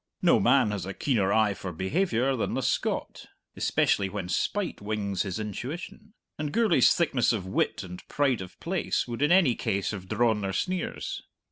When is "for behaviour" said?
1.53-2.35